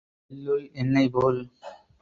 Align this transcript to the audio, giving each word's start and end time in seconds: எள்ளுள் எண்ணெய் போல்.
எள்ளுள் 0.31 0.65
எண்ணெய் 0.73 1.09
போல். 1.09 1.41